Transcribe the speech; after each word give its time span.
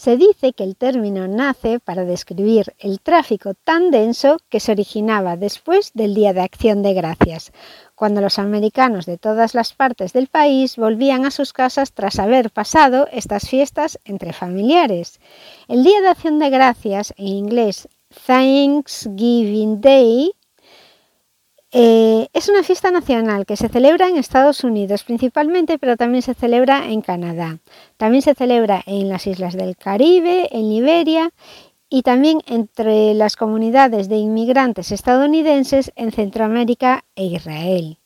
Se 0.00 0.16
dice 0.16 0.54
que 0.54 0.64
el 0.64 0.76
término 0.76 1.28
nace 1.28 1.78
para 1.78 2.06
describir 2.06 2.74
el 2.78 3.02
tráfico 3.02 3.52
tan 3.52 3.90
denso 3.90 4.38
que 4.48 4.58
se 4.58 4.72
originaba 4.72 5.36
después 5.36 5.90
del 5.92 6.14
Día 6.14 6.32
de 6.32 6.40
Acción 6.40 6.82
de 6.82 6.94
Gracias, 6.94 7.52
cuando 7.96 8.22
los 8.22 8.38
americanos 8.38 9.04
de 9.04 9.18
todas 9.18 9.54
las 9.54 9.74
partes 9.74 10.14
del 10.14 10.28
país 10.28 10.78
volvían 10.78 11.26
a 11.26 11.30
sus 11.30 11.52
casas 11.52 11.92
tras 11.92 12.18
haber 12.18 12.50
pasado 12.50 13.08
estas 13.12 13.46
fiestas 13.46 13.98
entre 14.06 14.32
familiares. 14.32 15.20
El 15.68 15.84
Día 15.84 16.00
de 16.00 16.08
Acción 16.08 16.38
de 16.38 16.48
Gracias, 16.48 17.12
en 17.18 17.26
inglés 17.26 17.86
Thanksgiving 18.26 19.82
Day, 19.82 20.32
eh, 21.72 22.28
es 22.32 22.48
una 22.48 22.64
fiesta 22.64 22.90
nacional 22.90 23.46
que 23.46 23.56
se 23.56 23.68
celebra 23.68 24.08
en 24.08 24.16
Estados 24.16 24.64
Unidos 24.64 25.04
principalmente, 25.04 25.78
pero 25.78 25.96
también 25.96 26.22
se 26.22 26.34
celebra 26.34 26.88
en 26.90 27.00
Canadá. 27.00 27.58
También 27.96 28.22
se 28.22 28.34
celebra 28.34 28.82
en 28.86 29.08
las 29.08 29.26
islas 29.26 29.54
del 29.54 29.76
Caribe, 29.76 30.48
en 30.50 30.68
Liberia 30.68 31.32
y 31.88 32.02
también 32.02 32.42
entre 32.46 33.14
las 33.14 33.36
comunidades 33.36 34.08
de 34.08 34.16
inmigrantes 34.16 34.90
estadounidenses 34.90 35.92
en 35.94 36.10
Centroamérica 36.10 37.04
e 37.14 37.26
Israel. 37.26 37.98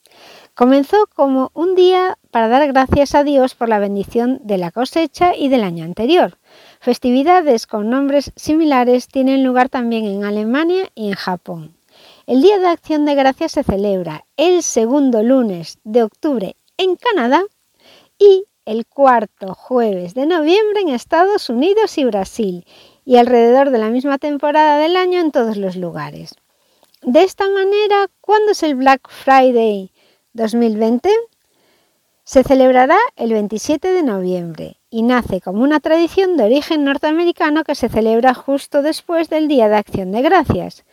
Comenzó 0.54 1.08
como 1.14 1.50
un 1.52 1.74
día 1.74 2.16
para 2.30 2.48
dar 2.48 2.66
gracias 2.68 3.14
a 3.14 3.24
Dios 3.24 3.54
por 3.54 3.68
la 3.68 3.78
bendición 3.78 4.40
de 4.44 4.58
la 4.58 4.70
cosecha 4.70 5.34
y 5.34 5.48
del 5.48 5.64
año 5.64 5.84
anterior. 5.84 6.38
Festividades 6.80 7.66
con 7.66 7.90
nombres 7.90 8.30
similares 8.36 9.08
tienen 9.08 9.42
lugar 9.42 9.68
también 9.68 10.04
en 10.04 10.24
Alemania 10.24 10.90
y 10.94 11.08
en 11.08 11.14
Japón. 11.14 11.74
El 12.26 12.40
Día 12.40 12.58
de 12.58 12.68
Acción 12.68 13.04
de 13.04 13.14
Gracias 13.14 13.52
se 13.52 13.64
celebra 13.64 14.24
el 14.38 14.62
segundo 14.62 15.22
lunes 15.22 15.78
de 15.84 16.02
octubre 16.02 16.56
en 16.78 16.96
Canadá 16.96 17.42
y 18.18 18.46
el 18.64 18.86
cuarto 18.86 19.52
jueves 19.52 20.14
de 20.14 20.24
noviembre 20.24 20.80
en 20.80 20.88
Estados 20.88 21.50
Unidos 21.50 21.98
y 21.98 22.04
Brasil 22.04 22.66
y 23.04 23.16
alrededor 23.18 23.68
de 23.68 23.78
la 23.78 23.90
misma 23.90 24.16
temporada 24.16 24.78
del 24.78 24.96
año 24.96 25.20
en 25.20 25.32
todos 25.32 25.58
los 25.58 25.76
lugares. 25.76 26.34
De 27.02 27.22
esta 27.22 27.46
manera, 27.50 28.08
¿cuándo 28.22 28.52
es 28.52 28.62
el 28.62 28.76
Black 28.76 29.06
Friday 29.10 29.92
2020? 30.32 31.10
Se 32.24 32.42
celebrará 32.42 32.96
el 33.16 33.34
27 33.34 33.92
de 33.92 34.02
noviembre 34.02 34.80
y 34.88 35.02
nace 35.02 35.42
como 35.42 35.62
una 35.62 35.78
tradición 35.78 36.38
de 36.38 36.44
origen 36.44 36.84
norteamericano 36.84 37.64
que 37.64 37.74
se 37.74 37.90
celebra 37.90 38.32
justo 38.32 38.80
después 38.80 39.28
del 39.28 39.46
Día 39.46 39.68
de 39.68 39.76
Acción 39.76 40.10
de 40.10 40.22
Gracias. 40.22 40.84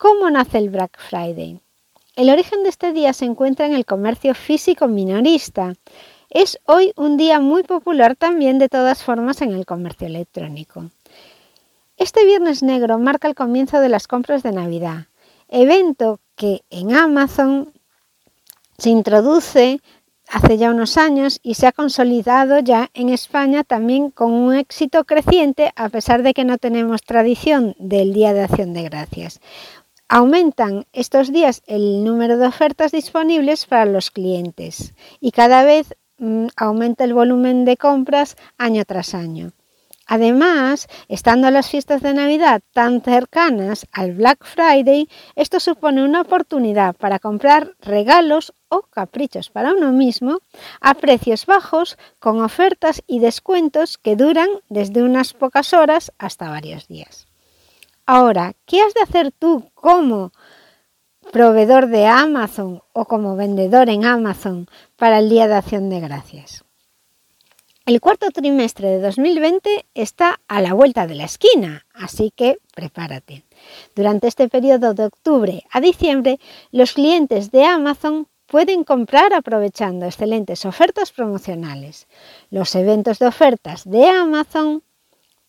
¿Cómo 0.00 0.30
nace 0.30 0.56
el 0.56 0.70
Black 0.70 0.98
Friday? 0.98 1.60
El 2.16 2.30
origen 2.30 2.62
de 2.62 2.70
este 2.70 2.94
día 2.94 3.12
se 3.12 3.26
encuentra 3.26 3.66
en 3.66 3.74
el 3.74 3.84
comercio 3.84 4.34
físico 4.34 4.88
minorista. 4.88 5.74
Es 6.30 6.58
hoy 6.64 6.94
un 6.96 7.18
día 7.18 7.38
muy 7.38 7.64
popular 7.64 8.16
también 8.16 8.58
de 8.58 8.70
todas 8.70 9.04
formas 9.04 9.42
en 9.42 9.52
el 9.52 9.66
comercio 9.66 10.06
electrónico. 10.06 10.86
Este 11.98 12.24
Viernes 12.24 12.62
Negro 12.62 12.98
marca 12.98 13.28
el 13.28 13.34
comienzo 13.34 13.78
de 13.78 13.90
las 13.90 14.08
compras 14.08 14.42
de 14.42 14.52
Navidad, 14.52 15.08
evento 15.50 16.18
que 16.34 16.62
en 16.70 16.96
Amazon 16.96 17.70
se 18.78 18.88
introduce 18.88 19.82
hace 20.30 20.56
ya 20.56 20.70
unos 20.70 20.96
años 20.96 21.40
y 21.42 21.54
se 21.54 21.66
ha 21.66 21.72
consolidado 21.72 22.60
ya 22.60 22.88
en 22.94 23.10
España 23.10 23.64
también 23.64 24.10
con 24.10 24.32
un 24.32 24.54
éxito 24.54 25.04
creciente 25.04 25.72
a 25.76 25.88
pesar 25.88 26.22
de 26.22 26.32
que 26.32 26.44
no 26.44 26.56
tenemos 26.56 27.02
tradición 27.02 27.74
del 27.78 28.14
Día 28.14 28.32
de 28.32 28.44
Acción 28.44 28.72
de 28.72 28.84
Gracias. 28.84 29.40
Aumentan 30.12 30.86
estos 30.92 31.32
días 31.32 31.62
el 31.68 32.02
número 32.02 32.36
de 32.36 32.48
ofertas 32.48 32.90
disponibles 32.90 33.66
para 33.66 33.84
los 33.84 34.10
clientes 34.10 34.92
y 35.20 35.30
cada 35.30 35.62
vez 35.62 35.94
mm, 36.18 36.48
aumenta 36.56 37.04
el 37.04 37.14
volumen 37.14 37.64
de 37.64 37.76
compras 37.76 38.36
año 38.58 38.84
tras 38.84 39.14
año. 39.14 39.52
Además, 40.08 40.88
estando 41.06 41.48
las 41.52 41.70
fiestas 41.70 42.02
de 42.02 42.12
Navidad 42.12 42.60
tan 42.72 43.02
cercanas 43.02 43.86
al 43.92 44.14
Black 44.14 44.44
Friday, 44.44 45.08
esto 45.36 45.60
supone 45.60 46.02
una 46.02 46.22
oportunidad 46.22 46.96
para 46.96 47.20
comprar 47.20 47.76
regalos 47.78 48.52
o 48.68 48.82
caprichos 48.82 49.48
para 49.48 49.74
uno 49.74 49.92
mismo 49.92 50.40
a 50.80 50.94
precios 50.94 51.46
bajos 51.46 51.98
con 52.18 52.42
ofertas 52.42 53.04
y 53.06 53.20
descuentos 53.20 53.96
que 53.96 54.16
duran 54.16 54.48
desde 54.68 55.04
unas 55.04 55.34
pocas 55.34 55.72
horas 55.72 56.10
hasta 56.18 56.50
varios 56.50 56.88
días. 56.88 57.29
Ahora, 58.12 58.54
¿qué 58.66 58.82
has 58.82 58.92
de 58.92 59.02
hacer 59.02 59.30
tú 59.30 59.70
como 59.72 60.32
proveedor 61.30 61.86
de 61.86 62.08
Amazon 62.08 62.82
o 62.92 63.04
como 63.04 63.36
vendedor 63.36 63.88
en 63.88 64.04
Amazon 64.04 64.66
para 64.96 65.20
el 65.20 65.30
Día 65.30 65.46
de 65.46 65.54
Acción 65.54 65.88
de 65.90 66.00
Gracias? 66.00 66.64
El 67.86 68.00
cuarto 68.00 68.28
trimestre 68.32 68.88
de 68.88 69.00
2020 69.00 69.86
está 69.94 70.40
a 70.48 70.60
la 70.60 70.74
vuelta 70.74 71.06
de 71.06 71.14
la 71.14 71.22
esquina, 71.22 71.86
así 71.94 72.32
que 72.34 72.58
prepárate. 72.74 73.44
Durante 73.94 74.26
este 74.26 74.48
periodo 74.48 74.92
de 74.92 75.04
octubre 75.04 75.62
a 75.70 75.80
diciembre, 75.80 76.40
los 76.72 76.94
clientes 76.94 77.52
de 77.52 77.64
Amazon 77.64 78.26
pueden 78.46 78.82
comprar 78.82 79.32
aprovechando 79.32 80.06
excelentes 80.06 80.64
ofertas 80.64 81.12
promocionales. 81.12 82.08
Los 82.50 82.74
eventos 82.74 83.20
de 83.20 83.28
ofertas 83.28 83.88
de 83.88 84.08
Amazon 84.08 84.82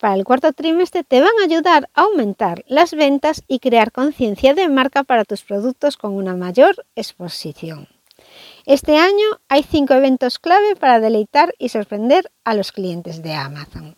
para 0.01 0.15
el 0.15 0.25
cuarto 0.25 0.51
trimestre 0.51 1.03
te 1.03 1.21
van 1.21 1.29
a 1.39 1.45
ayudar 1.45 1.87
a 1.93 2.01
aumentar 2.01 2.65
las 2.67 2.95
ventas 2.95 3.43
y 3.47 3.59
crear 3.59 3.91
conciencia 3.91 4.55
de 4.55 4.67
marca 4.67 5.03
para 5.03 5.25
tus 5.25 5.43
productos 5.43 5.95
con 5.95 6.13
una 6.13 6.35
mayor 6.35 6.87
exposición. 6.95 7.87
Este 8.65 8.97
año 8.97 9.27
hay 9.47 9.61
cinco 9.61 9.93
eventos 9.93 10.39
clave 10.39 10.75
para 10.75 10.99
deleitar 10.99 11.53
y 11.59 11.69
sorprender 11.69 12.31
a 12.43 12.55
los 12.55 12.71
clientes 12.71 13.21
de 13.21 13.35
Amazon. 13.35 13.95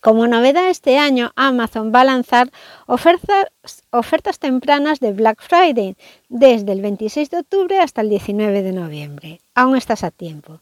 Como 0.00 0.26
novedad 0.26 0.68
este 0.68 0.98
año, 0.98 1.30
Amazon 1.36 1.92
va 1.94 2.00
a 2.00 2.04
lanzar 2.04 2.50
ofertas, 2.86 3.46
ofertas, 3.90 4.40
tempranas 4.40 4.98
de 4.98 5.12
Black 5.12 5.42
Friday 5.42 5.96
desde 6.28 6.72
el 6.72 6.80
26 6.80 7.30
de 7.30 7.38
octubre 7.38 7.78
hasta 7.78 8.00
el 8.00 8.08
19 8.08 8.62
de 8.62 8.72
noviembre. 8.72 9.40
Aún 9.54 9.76
estás 9.76 10.02
a 10.02 10.10
tiempo. 10.10 10.60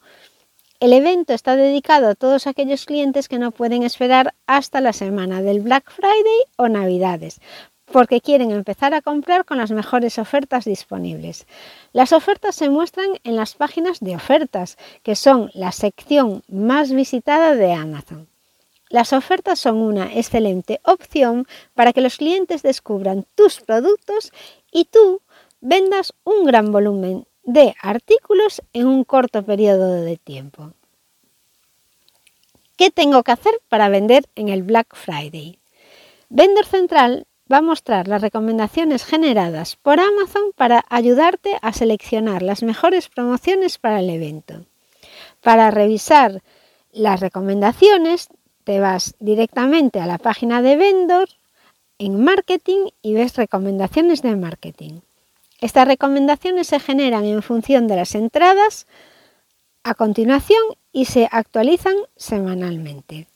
El 0.85 0.93
evento 0.93 1.33
está 1.33 1.57
dedicado 1.57 2.09
a 2.09 2.15
todos 2.15 2.47
aquellos 2.47 2.85
clientes 2.85 3.27
que 3.27 3.39
no 3.39 3.53
pueden 3.53 3.85
esperar 3.85 4.35
hasta 4.47 4.83
la 4.83 4.93
semana 4.93 5.41
del 5.41 5.63
Black 5.63 5.91
Friday 5.91 6.45
o 6.59 6.69
Navidades, 6.69 7.41
porque 7.87 8.21
quieren 8.21 8.51
empezar 8.51 8.93
a 8.93 9.01
comprar 9.01 9.47
con 9.47 9.57
las 9.57 9.71
mejores 9.71 10.19
ofertas 10.19 10.67
disponibles. 10.67 11.47
Las 11.95 12.13
ofertas 12.13 12.55
se 12.57 12.69
muestran 12.69 13.09
en 13.25 13.35
las 13.35 13.55
páginas 13.55 14.01
de 14.01 14.15
ofertas, 14.15 14.77
que 15.03 15.17
son 15.17 15.51
la 15.55 15.73
sección 15.73 16.43
más 16.49 16.93
visitada 16.93 17.55
de 17.55 17.73
Amazon. 17.73 18.29
Las 18.91 19.15
ofertas 19.15 19.59
son 19.59 19.79
una 19.79 20.13
excelente 20.13 20.83
opción 20.85 21.47
para 21.73 21.95
que 21.95 22.03
los 22.03 22.19
clientes 22.19 22.61
descubran 22.61 23.25
tus 23.35 23.63
productos 23.63 24.33
y 24.71 24.85
tú 24.85 25.23
vendas 25.63 26.13
un 26.25 26.45
gran 26.45 26.73
volumen 26.73 27.25
de 27.45 27.75
artículos 27.83 28.63
en 28.73 28.87
un 28.87 29.05
corto 29.05 29.45
periodo 29.45 29.93
de 30.03 30.17
tiempo. 30.17 30.73
¿Qué 32.77 32.91
tengo 32.91 33.23
que 33.23 33.33
hacer 33.33 33.55
para 33.69 33.89
vender 33.89 34.25
en 34.35 34.49
el 34.49 34.65
Black 34.65 34.97
Friday? 34.97 35.61
Vendor 36.29 36.67
Central 36.67 37.27
va 37.51 37.59
a 37.59 37.63
mostrar 37.63 38.09
las 38.09 38.21
recomendaciones 38.21 39.05
generadas 39.05 39.77
por 39.77 40.01
Amazon 40.01 40.51
para 40.57 40.85
ayudarte 40.89 41.57
a 41.63 41.73
seleccionar 41.73 42.43
las 42.43 42.65
mejores 42.65 43.09
promociones 43.09 43.79
para 43.79 44.01
el 44.01 44.11
evento. 44.11 44.65
Para 45.41 45.71
revisar 45.71 46.43
las 46.91 47.21
recomendaciones, 47.21 48.29
te 48.65 48.81
vas 48.81 49.15
directamente 49.21 50.01
a 50.01 50.07
la 50.07 50.19
página 50.19 50.61
de 50.61 50.77
Vendor 50.77 51.29
en 51.99 52.25
Marketing 52.25 52.89
y 53.03 53.15
ves 53.15 53.37
recomendaciones 53.37 54.23
de 54.23 54.35
marketing. 54.35 55.01
Estas 55.61 55.87
recomendaciones 55.87 56.67
se 56.67 56.81
generan 56.81 57.25
en 57.25 57.43
función 57.43 57.87
de 57.87 57.97
las 57.97 58.17
entradas 58.17 58.89
a 59.85 59.95
continuación 59.95 60.61
y 60.95 61.05
se 61.07 61.29
actualizan 61.31 61.97
semanalmente. 62.17 63.27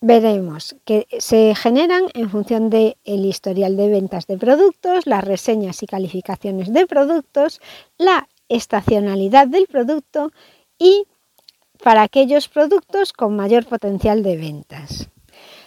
Veremos 0.00 0.74
que 0.84 1.06
se 1.18 1.54
generan 1.54 2.04
en 2.14 2.30
función 2.30 2.70
del 2.70 2.96
historial 3.06 3.76
de 3.76 3.88
ventas 3.88 4.26
de 4.26 4.38
productos, 4.38 5.06
las 5.06 5.22
reseñas 5.22 5.82
y 5.82 5.86
calificaciones 5.86 6.72
de 6.72 6.86
productos, 6.86 7.60
la 7.98 8.28
estacionalidad 8.48 9.46
del 9.48 9.66
producto 9.66 10.32
y 10.78 11.04
para 11.82 12.02
aquellos 12.02 12.48
productos 12.48 13.12
con 13.12 13.36
mayor 13.36 13.66
potencial 13.66 14.22
de 14.22 14.36
ventas. 14.36 15.10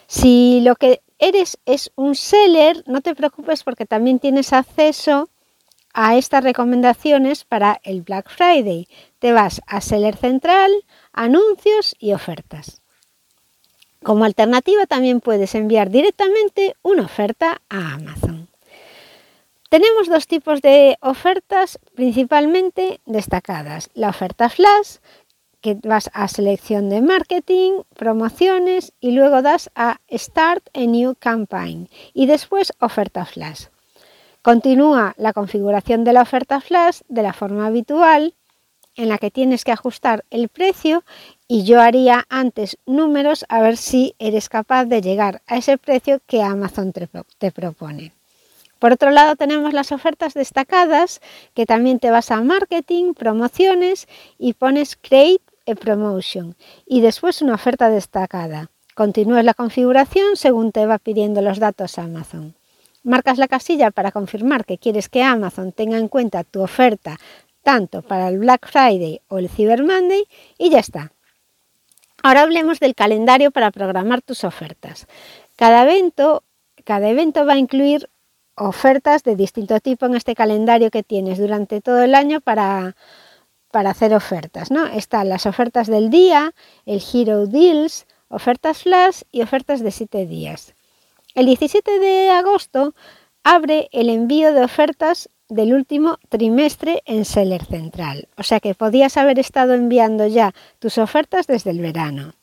Si 0.07 0.61
lo 0.61 0.75
que 0.75 1.01
eres 1.19 1.59
es 1.65 1.91
un 1.95 2.15
seller, 2.15 2.83
no 2.87 3.01
te 3.01 3.13
preocupes 3.13 3.63
porque 3.63 3.85
también 3.85 4.17
tienes 4.17 4.53
acceso 4.53 5.29
a 6.01 6.15
estas 6.15 6.45
recomendaciones 6.45 7.43
para 7.43 7.81
el 7.83 8.03
Black 8.03 8.29
Friday. 8.29 8.87
Te 9.19 9.33
vas 9.33 9.61
a 9.67 9.81
Seller 9.81 10.15
Central, 10.15 10.71
anuncios 11.11 11.93
y 11.99 12.13
ofertas. 12.13 12.81
Como 14.01 14.23
alternativa 14.23 14.85
también 14.85 15.19
puedes 15.19 15.55
enviar 15.55 15.89
directamente 15.89 16.77
una 16.83 17.03
oferta 17.03 17.61
a 17.67 17.95
Amazon. 17.95 18.47
Tenemos 19.67 20.07
dos 20.07 20.25
tipos 20.25 20.61
de 20.61 20.97
ofertas 21.01 21.79
principalmente 21.95 23.01
destacadas. 23.05 23.89
La 23.93 24.07
oferta 24.07 24.47
flash, 24.47 24.99
que 25.59 25.77
vas 25.83 26.09
a 26.13 26.29
selección 26.29 26.87
de 26.87 27.01
marketing, 27.01 27.81
promociones 27.97 28.93
y 29.01 29.11
luego 29.11 29.41
das 29.41 29.69
a 29.75 29.99
Start 30.09 30.69
a 30.73 30.79
New 30.79 31.15
Campaign 31.19 31.89
y 32.13 32.25
después 32.25 32.71
oferta 32.79 33.25
flash. 33.25 33.65
Continúa 34.41 35.15
la 35.17 35.33
configuración 35.33 36.05
de 36.05 36.13
la 36.13 36.21
oferta 36.21 36.61
flash 36.61 37.01
de 37.09 37.23
la 37.23 37.33
forma 37.33 37.65
habitual 37.65 38.35
en 38.95 39.09
la 39.09 39.17
que 39.17 39.31
tienes 39.31 39.63
que 39.63 39.71
ajustar 39.71 40.23
el 40.29 40.47
precio 40.47 41.03
y 41.47 41.63
yo 41.63 41.81
haría 41.81 42.25
antes 42.29 42.77
números 42.85 43.45
a 43.49 43.61
ver 43.61 43.75
si 43.75 44.15
eres 44.17 44.49
capaz 44.49 44.85
de 44.85 45.01
llegar 45.01 45.41
a 45.47 45.57
ese 45.57 45.77
precio 45.77 46.21
que 46.25 46.41
Amazon 46.41 46.93
te 46.93 47.51
propone. 47.51 48.13
Por 48.79 48.93
otro 48.93 49.11
lado 49.11 49.35
tenemos 49.35 49.73
las 49.73 49.91
ofertas 49.91 50.33
destacadas 50.33 51.21
que 51.53 51.65
también 51.65 51.99
te 51.99 52.11
vas 52.11 52.31
a 52.31 52.41
marketing, 52.41 53.13
promociones 53.13 54.07
y 54.37 54.53
pones 54.53 54.97
create 54.99 55.43
a 55.67 55.75
promotion 55.75 56.55
y 56.85 57.01
después 57.01 57.41
una 57.41 57.55
oferta 57.55 57.89
destacada. 57.89 58.69
Continúas 58.95 59.43
la 59.43 59.53
configuración 59.53 60.35
según 60.35 60.71
te 60.71 60.85
va 60.85 60.97
pidiendo 60.97 61.41
los 61.41 61.59
datos 61.59 61.97
Amazon. 61.99 62.55
Marcas 63.03 63.37
la 63.37 63.47
casilla 63.47 63.91
para 63.91 64.11
confirmar 64.11 64.65
que 64.65 64.77
quieres 64.77 65.09
que 65.09 65.23
Amazon 65.23 65.71
tenga 65.71 65.97
en 65.97 66.07
cuenta 66.07 66.43
tu 66.43 66.61
oferta 66.61 67.17
tanto 67.63 68.01
para 68.01 68.29
el 68.29 68.39
Black 68.39 68.69
Friday 68.69 69.21
o 69.27 69.37
el 69.37 69.49
Cyber 69.49 69.83
Monday 69.83 70.23
y 70.57 70.69
ya 70.69 70.79
está. 70.79 71.11
Ahora 72.21 72.41
hablemos 72.41 72.79
del 72.79 72.95
calendario 72.95 73.51
para 73.51 73.71
programar 73.71 74.21
tus 74.21 74.43
ofertas. 74.43 75.07
Cada 75.55 75.83
evento, 75.83 76.43
cada 76.83 77.09
evento 77.09 77.45
va 77.45 77.53
a 77.53 77.57
incluir 77.57 78.09
ofertas 78.55 79.23
de 79.23 79.35
distinto 79.35 79.79
tipo 79.79 80.05
en 80.05 80.15
este 80.15 80.35
calendario 80.35 80.91
que 80.91 81.03
tienes 81.03 81.37
durante 81.37 81.79
todo 81.81 82.03
el 82.03 82.13
año 82.13 82.41
para, 82.41 82.95
para 83.71 83.91
hacer 83.91 84.13
ofertas. 84.13 84.71
¿no? 84.71 84.85
Están 84.87 85.29
las 85.29 85.45
ofertas 85.45 85.87
del 85.87 86.09
día, 86.09 86.53
el 86.85 87.01
Hero 87.01 87.47
Deals, 87.47 88.05
ofertas 88.27 88.83
flash 88.83 89.21
y 89.31 89.41
ofertas 89.41 89.81
de 89.81 89.91
7 89.91 90.25
días. 90.25 90.73
El 91.39 91.45
17 91.45 91.99
de 91.99 92.31
agosto 92.31 92.93
abre 93.45 93.87
el 93.93 94.09
envío 94.09 94.51
de 94.51 94.61
ofertas 94.61 95.29
del 95.47 95.73
último 95.73 96.17
trimestre 96.27 97.01
en 97.05 97.23
Seller 97.23 97.63
Central. 97.63 98.27
O 98.35 98.43
sea 98.43 98.59
que 98.59 98.75
podías 98.75 99.15
haber 99.15 99.39
estado 99.39 99.73
enviando 99.73 100.27
ya 100.27 100.53
tus 100.79 100.97
ofertas 100.97 101.47
desde 101.47 101.71
el 101.71 101.79
verano. 101.79 102.33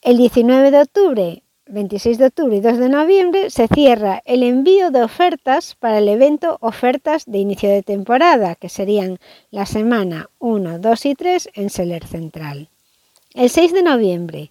El 0.00 0.16
19 0.16 0.70
de 0.70 0.80
octubre 0.80 1.42
26 1.66 2.16
de 2.16 2.24
octubre 2.24 2.56
y 2.56 2.60
2 2.60 2.78
de 2.78 2.88
noviembre 2.88 3.50
se 3.50 3.68
cierra 3.68 4.22
el 4.24 4.42
envío 4.42 4.90
de 4.90 5.02
ofertas 5.02 5.74
para 5.74 5.98
el 5.98 6.08
evento 6.08 6.56
Ofertas 6.62 7.26
de 7.26 7.36
inicio 7.36 7.68
de 7.68 7.82
temporada, 7.82 8.54
que 8.54 8.70
serían 8.70 9.18
la 9.50 9.66
semana 9.66 10.30
1, 10.38 10.78
2 10.78 11.04
y 11.04 11.14
3 11.14 11.50
en 11.52 11.68
Seller 11.68 12.06
Central. 12.06 12.70
El 13.34 13.50
6 13.50 13.74
de 13.74 13.82
noviembre, 13.82 14.50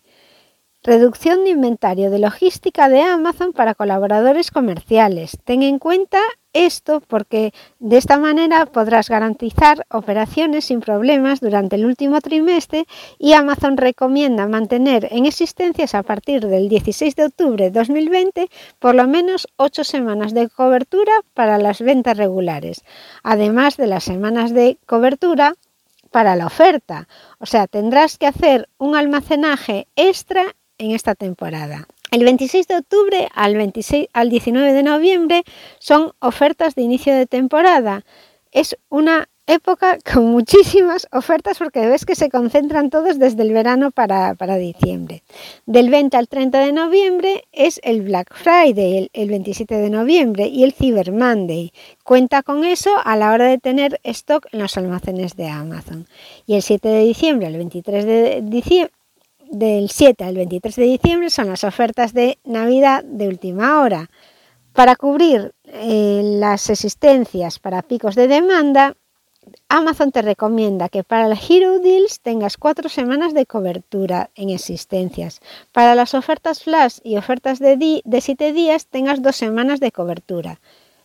reducción 0.88 1.44
de 1.44 1.50
inventario 1.50 2.10
de 2.10 2.18
logística 2.18 2.88
de 2.88 3.01
Amazon 3.01 3.51
para 3.51 3.75
colaboradores 3.75 4.51
comerciales. 4.51 5.38
Ten 5.44 5.62
en 5.62 5.80
cuenta 5.80 6.18
esto 6.54 7.01
porque 7.01 7.54
de 7.80 7.98
esta 7.98 8.18
manera 8.18 8.66
podrás 8.68 9.10
garantizar 9.10 9.86
operaciones 9.92 10.63
sin 10.63 10.80
problemas 10.80 11.42
durante 11.42 11.75
el 11.75 11.86
último 11.86 12.22
trimestre 12.22 12.86
y 13.19 13.34
Amazon 13.34 13.75
recomienda 13.75 14.48
mantener 14.48 15.10
en 15.12 15.25
existencias 15.25 15.94
a 15.94 16.04
partir 16.04 16.48
del 16.48 16.69
16 16.69 17.18
de 17.18 17.25
octubre 17.25 17.66
de 17.66 17.72
2020 17.72 18.50
por 18.80 18.95
lo 18.95 19.10
menos 19.10 19.50
8 19.57 19.83
semanas 19.83 20.33
de 20.33 20.48
cobertura 20.48 21.12
para 21.33 21.57
las 21.57 21.81
ventas 21.81 22.16
regulares, 22.16 22.86
además 23.24 23.75
de 23.75 23.88
las 23.88 24.06
semanas 24.06 24.54
de 24.54 24.78
cobertura 24.86 25.56
para 26.12 26.38
la 26.38 26.45
oferta. 26.45 27.10
O 27.40 27.45
sea, 27.45 27.68
tendrás 27.68 28.18
que 28.18 28.28
hacer 28.28 28.69
un 28.78 28.95
almacenaje 28.95 29.88
extra 29.98 30.56
en 30.77 30.91
esta 30.91 31.15
temporada. 31.15 31.88
El 32.12 32.24
26 32.24 32.68
de 32.68 32.77
octubre 32.77 33.27
al, 33.33 33.56
26, 33.56 34.07
al 34.13 34.29
19 34.29 34.74
de 34.74 34.83
noviembre 34.83 35.44
son 35.79 36.13
ofertas 36.19 36.75
de 36.75 36.83
inicio 36.83 37.13
de 37.13 37.25
temporada. 37.25 38.06
Es 38.51 38.77
una 38.89 39.27
época 39.45 39.97
con 40.13 40.25
muchísimas 40.25 41.07
ofertas 41.12 41.57
porque 41.57 41.88
ves 41.88 42.06
que 42.06 42.15
se 42.15 42.29
concentran 42.29 42.89
todos 42.89 43.18
desde 43.18 43.44
el 43.44 43.53
verano 43.53 43.91
para, 43.91 44.35
diciembre. 44.57 45.24
Del 45.65 45.89
20 45.89 46.15
al 46.15 46.27
30 46.27 46.59
de 46.59 46.74
noviembre 46.74 47.44
es 47.51 47.80
el 47.83 48.01
Black 48.03 48.33
Friday, 48.33 48.97
el, 48.97 49.09
el, 49.13 49.30
27 49.30 49.75
de 49.75 49.89
noviembre 49.89 50.47
y 50.47 50.63
el 50.63 50.73
Cyber 50.73 51.12
Monday. 51.12 51.71
Cuenta 52.03 52.44
con 52.44 52.63
eso 52.63 52.91
a 53.03 53.15
la 53.15 53.31
hora 53.31 53.47
de 53.47 53.57
tener 53.57 54.00
stock 54.03 54.47
en 54.51 54.59
los 54.59 54.77
almacenes 54.77 55.35
de 55.35 55.47
Amazon. 55.47 56.07
Y 56.45 56.56
el 56.56 56.62
7 56.62 56.88
de 56.88 57.03
diciembre 57.03 57.47
al 57.47 57.57
23 57.57 58.06
de 58.06 58.41
diciembre, 58.44 58.94
del 59.51 59.89
7 59.89 60.23
al 60.23 60.35
23 60.35 60.75
de 60.75 60.83
diciembre 60.83 61.29
son 61.29 61.49
las 61.49 61.63
ofertas 61.63 62.13
de 62.13 62.38
Navidad 62.44 63.03
de 63.03 63.27
última 63.27 63.81
hora. 63.81 64.09
Para 64.73 64.95
cubrir 64.95 65.53
eh, 65.65 66.21
las 66.23 66.69
existencias 66.69 67.59
para 67.59 67.81
picos 67.81 68.16
de 68.16 68.27
demanda, 68.27 68.95
Amazon 69.69 70.11
te 70.11 70.21
recomienda 70.21 70.89
que 70.89 71.04
para 71.04 71.27
el 71.27 71.37
Hero 71.37 71.80
Deals 71.80 72.19
tengas 72.19 72.57
cuatro 72.57 72.89
semanas 72.89 73.33
de 73.33 73.45
cobertura 73.45 74.30
en 74.35 74.49
existencias. 74.49 75.39
Para 75.71 75.95
las 75.95 76.13
ofertas 76.13 76.63
flash 76.63 76.99
y 77.04 77.18
ofertas 77.18 77.59
de, 77.59 78.01
de 78.04 78.21
7 78.21 78.54
días 78.54 78.87
tengas 78.87 79.21
dos 79.21 79.35
semanas 79.35 79.80
de 79.80 79.92
cobertura. 79.92 80.59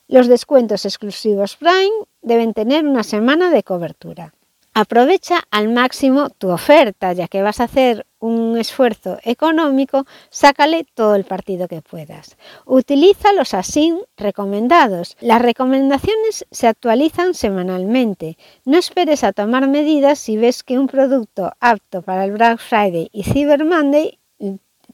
Los 0.08 0.26
descuentos 0.26 0.84
exclusivos 0.84 1.56
Prime 1.56 2.06
deben 2.20 2.52
tener 2.52 2.86
una 2.86 3.02
semana 3.02 3.50
de 3.50 3.62
cobertura. 3.62 4.34
Aprovecha 4.74 5.42
al 5.50 5.68
máximo 5.68 6.30
tu 6.30 6.48
oferta, 6.48 7.12
ya 7.12 7.28
que 7.28 7.42
vas 7.42 7.60
a 7.60 7.64
hacer 7.64 8.06
un 8.20 8.56
esfuerzo 8.56 9.18
económico, 9.22 10.06
sácale 10.30 10.86
todo 10.94 11.14
el 11.14 11.24
partido 11.24 11.68
que 11.68 11.82
puedas. 11.82 12.38
Utiliza 12.64 13.34
los 13.34 13.52
ASIN 13.52 13.98
recomendados. 14.16 15.18
Las 15.20 15.42
recomendaciones 15.42 16.46
se 16.50 16.68
actualizan 16.68 17.34
semanalmente. 17.34 18.38
No 18.64 18.78
esperes 18.78 19.24
a 19.24 19.34
tomar 19.34 19.68
medidas 19.68 20.18
si 20.18 20.38
ves 20.38 20.62
que 20.62 20.78
un 20.78 20.86
producto 20.86 21.52
apto 21.60 22.00
para 22.00 22.24
el 22.24 22.32
Black 22.32 22.58
Friday 22.58 23.10
y 23.12 23.24
Cyber 23.24 23.66
Monday 23.66 24.18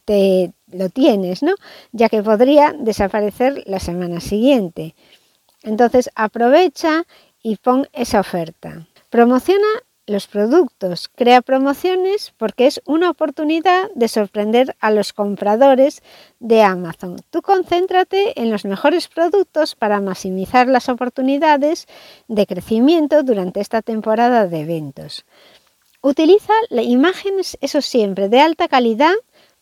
te 0.05 0.53
lo 0.73 0.89
tienes, 0.89 1.43
¿no? 1.43 1.55
Ya 1.93 2.09
que 2.09 2.23
podría 2.23 2.75
desaparecer 2.77 3.63
la 3.67 3.79
semana 3.79 4.21
siguiente. 4.21 4.97
Entonces 5.63 6.11
aprovecha 6.17 7.05
y 7.43 7.57
pon 7.57 7.87
esa 7.93 8.21
oferta. 8.21 8.89
Promociona 9.11 9.67
los 10.07 10.27
productos, 10.27 11.09
crea 11.09 11.43
promociones 11.43 12.35
porque 12.37 12.67
es 12.67 12.81
una 12.85 13.11
oportunidad 13.11 13.91
de 13.95 14.09
sorprender 14.09 14.77
a 14.81 14.91
los 14.91 15.13
compradores 15.13 16.03
de 16.41 16.63
Amazon. 16.63 17.17
Tú 17.31 17.43
concéntrate 17.43 18.41
en 18.41 18.51
los 18.51 18.65
mejores 18.65 19.09
productos 19.09 19.75
para 19.75 20.01
maximizar 20.01 20.67
las 20.67 20.89
oportunidades 20.89 21.87
de 22.27 22.47
crecimiento 22.47 23.23
durante 23.23 23.61
esta 23.61 23.83
temporada 23.83 24.47
de 24.47 24.61
eventos. 24.61 25.25
Utiliza 26.01 26.53
imágenes, 26.71 27.59
eso 27.61 27.83
siempre, 27.83 28.29
de 28.29 28.41
alta 28.41 28.69
calidad 28.69 29.15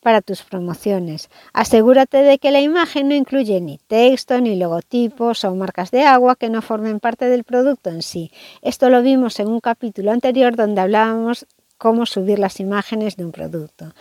para 0.07 0.23
tus 0.23 0.45
promociones. 0.45 1.31
Asegúrate 1.53 2.19
de 2.19 2.39
que 2.39 2.53
la 2.53 2.61
imagen 2.61 3.09
no 3.09 3.17
incluye 3.17 3.61
ni 3.61 3.79
texto, 3.89 4.41
ni 4.41 4.55
logotipos 4.55 5.43
o 5.45 5.53
marcas 5.57 5.91
de 5.91 6.05
agua 6.05 6.37
que 6.37 6.49
no 6.49 6.63
formen 6.63 7.01
parte 7.01 7.25
del 7.29 7.43
producto 7.43 7.91
en 7.91 8.03
sí. 8.03 8.31
Esto 8.63 8.89
lo 8.89 9.03
vimos 9.03 9.41
en 9.41 9.49
un 9.49 9.59
capítulo 9.59 10.13
anterior 10.13 10.55
donde 10.55 10.81
hablábamos 10.81 11.47
cómo 11.77 12.07
subir 12.07 12.39
las 12.39 12.61
imágenes 12.61 13.17
de 13.17 13.25
un 13.25 13.33
producto. 13.33 13.95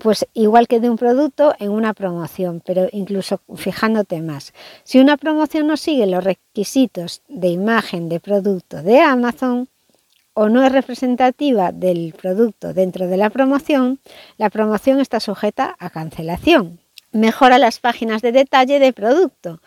pues 0.00 0.24
igual 0.34 0.68
que 0.68 0.78
de 0.78 0.88
un 0.88 0.98
producto 0.98 1.52
en 1.58 1.70
una 1.70 1.94
promoción, 1.94 2.62
pero 2.64 2.88
incluso 2.92 3.40
fijándote 3.56 4.22
más. 4.22 4.52
Si 4.84 5.00
una 5.00 5.16
promoción 5.16 5.66
no 5.66 5.76
sigue 5.76 6.06
los 6.06 6.22
requisitos 6.22 7.22
de 7.28 7.48
imagen 7.48 8.08
de 8.08 8.20
producto 8.20 8.84
de 8.84 9.00
Amazon 9.00 9.68
o 10.34 10.48
no 10.48 10.64
es 10.64 10.72
representativa 10.72 11.72
del 11.72 12.12
producto 12.12 12.74
dentro 12.74 13.06
de 13.06 13.16
la 13.16 13.30
promoción, 13.30 14.00
la 14.36 14.50
promoción 14.50 15.00
está 15.00 15.20
sujeta 15.20 15.76
a 15.78 15.90
cancelación. 15.90 16.80
Mejora 17.12 17.58
las 17.58 17.78
páginas 17.78 18.22
de 18.22 18.32
detalle 18.32 18.80
de 18.80 18.92
producto. 18.92 19.60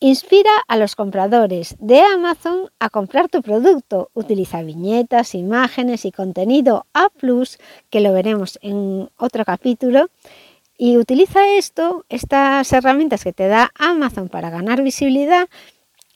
Inspira 0.00 0.50
a 0.68 0.76
los 0.76 0.94
compradores 0.94 1.76
de 1.78 2.00
Amazon 2.00 2.70
a 2.78 2.90
comprar 2.90 3.28
tu 3.28 3.40
producto. 3.42 4.10
Utiliza 4.12 4.62
viñetas, 4.62 5.34
imágenes 5.34 6.04
y 6.04 6.12
contenido 6.12 6.86
A, 6.92 7.08
que 7.90 8.00
lo 8.00 8.12
veremos 8.12 8.58
en 8.62 9.08
otro 9.16 9.44
capítulo. 9.44 10.10
Y 10.76 10.98
utiliza 10.98 11.56
esto, 11.56 12.04
estas 12.10 12.70
herramientas 12.74 13.24
que 13.24 13.32
te 13.32 13.48
da 13.48 13.72
Amazon 13.78 14.28
para 14.28 14.50
ganar 14.50 14.82
visibilidad 14.82 15.48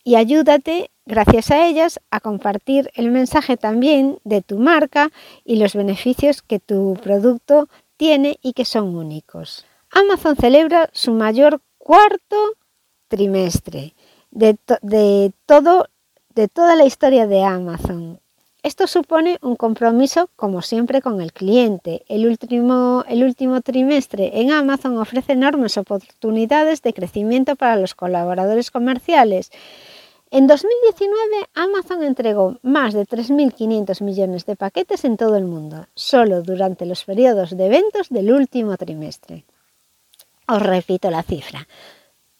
y 0.04 0.16
ayúdate, 0.16 0.90
gracias 1.06 1.50
a 1.50 1.66
ellas, 1.66 2.00
a 2.10 2.20
compartir 2.20 2.90
el 2.94 3.10
mensaje 3.10 3.56
también 3.56 4.18
de 4.24 4.42
tu 4.42 4.58
marca 4.58 5.10
y 5.44 5.56
los 5.56 5.74
beneficios 5.74 6.42
que 6.42 6.58
tu 6.58 6.96
producto 7.02 7.68
tiene 7.96 8.38
y 8.42 8.52
que 8.52 8.64
son 8.64 8.96
únicos. 8.96 9.66
Amazon 9.90 10.36
celebra 10.36 10.88
su 10.92 11.12
mayor 11.12 11.60
cuarto 11.78 12.36
trimestre 13.08 13.94
de, 14.30 14.56
de 14.80 15.32
toda 16.48 16.76
la 16.76 16.84
historia 16.84 17.26
de 17.26 17.42
Amazon. 17.42 18.20
Esto 18.62 18.86
supone 18.86 19.38
un 19.40 19.56
compromiso, 19.56 20.28
como 20.36 20.60
siempre, 20.60 21.00
con 21.00 21.22
el 21.22 21.32
cliente. 21.32 22.04
El 22.08 22.26
último, 22.26 23.04
el 23.08 23.24
último 23.24 23.62
trimestre 23.62 24.38
en 24.40 24.52
Amazon 24.52 24.98
ofrece 24.98 25.32
enormes 25.32 25.78
oportunidades 25.78 26.82
de 26.82 26.92
crecimiento 26.92 27.56
para 27.56 27.76
los 27.76 27.94
colaboradores 27.94 28.70
comerciales. 28.70 29.50
En 30.32 30.46
2019, 30.46 31.48
Amazon 31.54 32.04
entregó 32.04 32.58
más 32.62 32.94
de 32.94 33.04
3.500 33.04 34.00
millones 34.00 34.46
de 34.46 34.54
paquetes 34.54 35.04
en 35.04 35.16
todo 35.16 35.36
el 35.36 35.44
mundo, 35.44 35.88
solo 35.96 36.42
durante 36.42 36.86
los 36.86 37.02
periodos 37.04 37.56
de 37.56 37.66
eventos 37.66 38.10
del 38.10 38.32
último 38.32 38.76
trimestre. 38.76 39.44
Os 40.46 40.62
repito 40.62 41.10
la 41.10 41.24
cifra. 41.24 41.66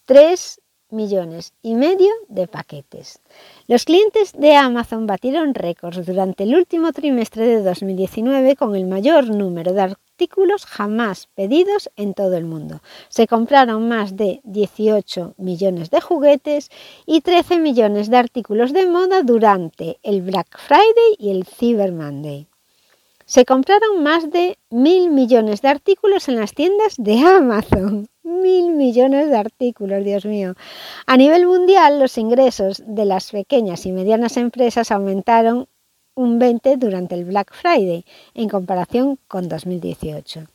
3 0.05 0.61
millones 0.91 1.53
y 1.61 1.75
medio 1.75 2.13
de 2.29 2.47
paquetes. 2.47 3.19
Los 3.67 3.83
clientes 3.83 4.31
de 4.37 4.55
Amazon 4.55 5.05
batieron 5.05 5.53
récords 5.53 6.05
durante 6.05 6.43
el 6.43 6.55
último 6.55 6.93
trimestre 6.93 7.45
de 7.45 7.61
2019 7.61 8.55
con 8.55 8.77
el 8.77 8.85
mayor 8.85 9.27
número 9.29 9.73
de 9.73 9.95
artículos 10.21 10.67
jamás 10.67 11.27
pedidos 11.33 11.89
en 11.95 12.13
todo 12.13 12.37
el 12.37 12.45
mundo. 12.45 12.81
Se 13.09 13.25
compraron 13.25 13.87
más 13.87 14.15
de 14.15 14.39
18 14.43 15.33
millones 15.37 15.89
de 15.89 15.99
juguetes 15.99 16.69
y 17.07 17.21
13 17.21 17.57
millones 17.57 18.11
de 18.11 18.17
artículos 18.17 18.71
de 18.71 18.85
moda 18.85 19.23
durante 19.23 19.97
el 20.03 20.21
Black 20.21 20.59
Friday 20.59 21.15
y 21.17 21.31
el 21.31 21.47
Cyber 21.47 21.91
Monday. 21.91 22.45
Se 23.25 23.45
compraron 23.45 24.03
más 24.03 24.29
de 24.29 24.59
mil 24.69 25.09
millones 25.09 25.63
de 25.63 25.69
artículos 25.69 26.27
en 26.27 26.35
las 26.35 26.53
tiendas 26.53 26.93
de 26.97 27.17
Amazon. 27.17 28.07
Mil 28.21 28.75
millones 28.75 29.29
de 29.29 29.37
artículos, 29.37 30.03
Dios 30.05 30.25
mío. 30.25 30.53
A 31.07 31.17
nivel 31.17 31.47
mundial, 31.47 31.99
los 31.99 32.19
ingresos 32.19 32.83
de 32.85 33.05
las 33.05 33.31
pequeñas 33.31 33.87
y 33.87 33.91
medianas 33.91 34.37
empresas 34.37 34.91
aumentaron 34.91 35.67
un 36.21 36.39
20 36.39 36.77
durante 36.77 37.15
el 37.15 37.25
Black 37.25 37.53
Friday 37.53 38.05
en 38.33 38.47
comparación 38.47 39.17
con 39.27 39.49
2018. 39.49 40.45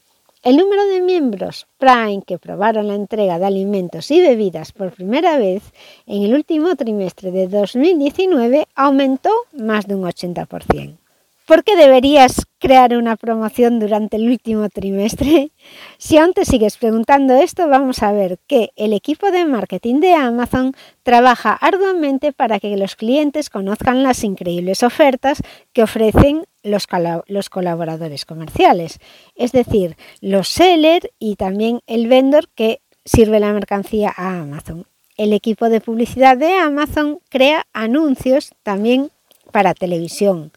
El 0.43 0.57
número 0.57 0.87
de 0.87 1.01
miembros 1.01 1.67
Prime 1.77 2.23
que 2.25 2.39
probaron 2.39 2.87
la 2.87 2.95
entrega 2.95 3.39
de 3.39 3.47
alimentos 3.47 4.11
y 4.13 4.21
bebidas 4.21 4.71
por 4.71 4.93
primera 4.93 5.39
vez 5.39 5.63
en 6.07 6.23
el 6.23 6.35
último 6.35 6.77
trimestre 6.77 7.33
de 7.33 7.49
2019 7.49 8.69
aumentó 8.77 9.31
más 9.53 9.89
de 9.89 9.97
un 9.97 10.05
80%. 10.05 11.06
¿Por 11.47 11.63
qué 11.63 11.77
deberías 11.77 12.45
crear 12.59 12.97
una 12.97 13.15
promoción 13.15 13.79
durante 13.79 14.17
el 14.17 14.29
último 14.29 14.69
trimestre? 14.69 15.53
Si 15.97 16.19
aún 16.19 16.33
te 16.33 16.45
sigues 16.45 16.77
preguntando 16.77 17.35
esto, 17.35 17.69
vamos 17.69 18.03
a 18.03 18.11
ver 18.11 18.41
que 18.49 18.71
el 18.75 18.93
equipo 18.93 19.31
de 19.31 19.45
marketing 19.45 20.01
de 20.01 20.15
Amazon 20.15 20.73
trabaja 21.05 21.53
arduamente 21.53 22.33
para 22.33 22.59
que 22.59 22.77
los 22.77 22.97
clientes 22.97 23.49
conozcan 23.49 24.03
las 24.03 24.25
increíbles 24.25 24.83
ofertas 24.83 25.41
que 25.73 25.85
ofrecen 25.85 26.47
los, 26.65 26.89
los 27.29 27.49
colaboradores 27.49 28.25
comerciales, 28.25 28.99
es 29.37 29.53
decir, 29.53 29.97
los 30.21 30.49
sellers 30.49 31.07
y 31.21 31.37
también 31.37 31.81
el 31.87 32.09
vendor 32.09 32.49
que 32.57 32.81
sirve 33.05 33.39
la 33.39 33.53
mercancía 33.53 34.13
a 34.17 34.41
Amazon. 34.41 34.85
El 35.17 35.33
equipo 35.33 35.69
de 35.69 35.81
publicidad 35.81 36.37
de 36.37 36.55
Amazon 36.55 37.21
crea 37.29 37.67
anuncios 37.73 38.51
también 38.65 39.13
para 39.53 39.75
televisión 39.75 40.51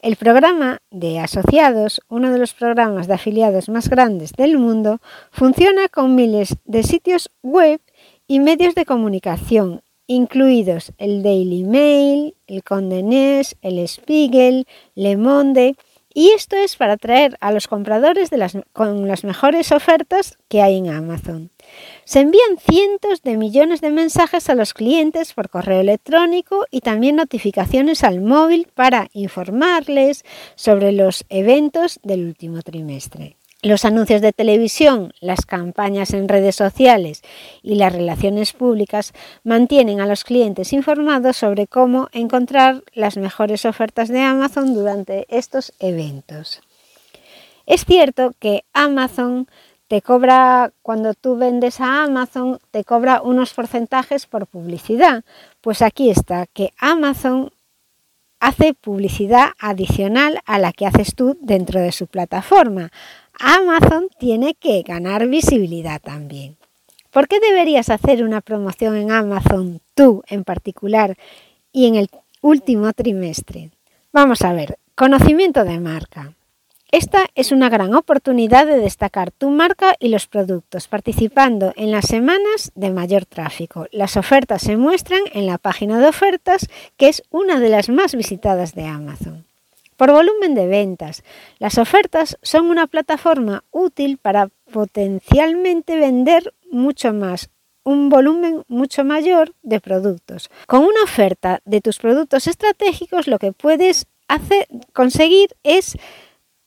el 0.00 0.16
programa 0.16 0.80
de 0.90 1.18
asociados, 1.18 2.00
uno 2.08 2.30
de 2.30 2.38
los 2.38 2.54
programas 2.54 3.08
de 3.08 3.14
afiliados 3.14 3.68
más 3.68 3.88
grandes 3.88 4.32
del 4.32 4.58
mundo, 4.58 5.00
funciona 5.30 5.88
con 5.88 6.14
miles 6.14 6.56
de 6.64 6.82
sitios 6.82 7.30
web 7.42 7.80
y 8.26 8.40
medios 8.40 8.74
de 8.74 8.84
comunicación, 8.84 9.82
incluidos 10.06 10.92
el 10.98 11.22
Daily 11.22 11.64
Mail, 11.64 12.34
el 12.46 12.62
Condé 12.62 13.02
Nast, 13.02 13.54
el 13.62 13.86
Spiegel, 13.88 14.66
Le 14.94 15.16
Monde, 15.16 15.76
y 16.14 16.30
esto 16.30 16.56
es 16.56 16.76
para 16.76 16.94
atraer 16.94 17.36
a 17.40 17.52
los 17.52 17.68
compradores 17.68 18.30
con 18.72 19.06
las 19.08 19.24
mejores 19.24 19.72
ofertas 19.72 20.38
que 20.48 20.62
hay 20.62 20.78
en 20.78 20.88
Amazon. 20.88 21.50
Se 22.04 22.20
envían 22.20 22.56
cientos 22.58 23.22
de 23.22 23.36
millones 23.36 23.80
de 23.80 23.90
mensajes 23.90 24.48
a 24.48 24.54
los 24.54 24.74
clientes 24.74 25.34
por 25.34 25.50
correo 25.50 25.80
electrónico 25.80 26.64
y 26.70 26.80
también 26.80 27.16
notificaciones 27.16 28.04
al 28.04 28.20
móvil 28.20 28.68
para 28.74 29.08
informarles 29.12 30.24
sobre 30.54 30.92
los 30.92 31.24
eventos 31.28 32.00
del 32.02 32.26
último 32.26 32.62
trimestre. 32.62 33.36
Los 33.68 33.84
anuncios 33.84 34.22
de 34.22 34.32
televisión, 34.32 35.12
las 35.20 35.44
campañas 35.44 36.14
en 36.14 36.26
redes 36.26 36.56
sociales 36.56 37.20
y 37.62 37.74
las 37.74 37.92
relaciones 37.92 38.54
públicas 38.54 39.12
mantienen 39.44 40.00
a 40.00 40.06
los 40.06 40.24
clientes 40.24 40.72
informados 40.72 41.36
sobre 41.36 41.66
cómo 41.66 42.08
encontrar 42.12 42.82
las 42.94 43.18
mejores 43.18 43.66
ofertas 43.66 44.08
de 44.08 44.22
Amazon 44.22 44.72
durante 44.72 45.26
estos 45.28 45.74
eventos. 45.80 46.62
Es 47.66 47.84
cierto 47.84 48.32
que 48.38 48.64
Amazon 48.72 49.48
te 49.86 50.00
cobra, 50.00 50.72
cuando 50.80 51.12
tú 51.12 51.36
vendes 51.36 51.78
a 51.82 52.04
Amazon, 52.04 52.60
te 52.70 52.84
cobra 52.84 53.20
unos 53.20 53.52
porcentajes 53.52 54.24
por 54.24 54.46
publicidad. 54.46 55.24
Pues 55.60 55.82
aquí 55.82 56.08
está, 56.08 56.46
que 56.46 56.72
Amazon 56.78 57.52
hace 58.40 58.74
publicidad 58.74 59.50
adicional 59.58 60.40
a 60.46 60.58
la 60.58 60.72
que 60.72 60.86
haces 60.86 61.14
tú 61.14 61.36
dentro 61.40 61.80
de 61.80 61.92
su 61.92 62.06
plataforma. 62.06 62.90
Amazon 63.40 64.08
tiene 64.18 64.54
que 64.54 64.82
ganar 64.82 65.26
visibilidad 65.28 66.00
también. 66.00 66.56
¿Por 67.10 67.28
qué 67.28 67.38
deberías 67.40 67.88
hacer 67.88 68.24
una 68.24 68.40
promoción 68.40 68.96
en 68.96 69.12
Amazon, 69.12 69.80
tú 69.94 70.22
en 70.26 70.44
particular, 70.44 71.16
y 71.72 71.86
en 71.86 71.94
el 71.94 72.10
último 72.42 72.92
trimestre? 72.92 73.70
Vamos 74.12 74.42
a 74.42 74.52
ver, 74.52 74.78
conocimiento 74.94 75.64
de 75.64 75.78
marca. 75.78 76.34
Esta 76.90 77.26
es 77.34 77.52
una 77.52 77.68
gran 77.68 77.94
oportunidad 77.94 78.66
de 78.66 78.78
destacar 78.78 79.30
tu 79.30 79.50
marca 79.50 79.94
y 80.00 80.08
los 80.08 80.26
productos 80.26 80.88
participando 80.88 81.72
en 81.76 81.90
las 81.90 82.06
semanas 82.06 82.72
de 82.74 82.90
mayor 82.90 83.24
tráfico. 83.26 83.86
Las 83.92 84.16
ofertas 84.16 84.62
se 84.62 84.76
muestran 84.76 85.20
en 85.32 85.46
la 85.46 85.58
página 85.58 86.00
de 86.00 86.08
ofertas, 86.08 86.66
que 86.96 87.08
es 87.08 87.22
una 87.30 87.60
de 87.60 87.68
las 87.68 87.88
más 87.88 88.14
visitadas 88.14 88.74
de 88.74 88.86
Amazon. 88.86 89.47
Por 89.98 90.12
volumen 90.12 90.54
de 90.54 90.68
ventas, 90.68 91.24
las 91.58 91.76
ofertas 91.76 92.38
son 92.40 92.66
una 92.70 92.86
plataforma 92.86 93.64
útil 93.72 94.16
para 94.16 94.48
potencialmente 94.70 95.96
vender 95.96 96.54
mucho 96.70 97.12
más 97.12 97.50
un 97.82 98.08
volumen 98.08 98.62
mucho 98.68 99.02
mayor 99.02 99.54
de 99.62 99.80
productos. 99.80 100.50
Con 100.68 100.84
una 100.84 101.02
oferta 101.02 101.62
de 101.64 101.80
tus 101.80 101.98
productos 101.98 102.46
estratégicos 102.46 103.26
lo 103.26 103.40
que 103.40 103.52
puedes 103.52 104.06
hacer, 104.28 104.68
conseguir 104.92 105.56
es 105.64 105.96